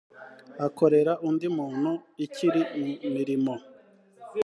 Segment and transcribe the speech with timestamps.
[0.65, 1.91] akorere undi muntu
[2.25, 3.53] ikiri mu mirimo